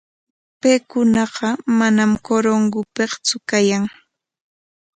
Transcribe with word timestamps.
Paykunaqa 0.61 1.49
manam 1.77 2.11
Corongopiktsu 2.25 3.35
kayan. 3.49 3.83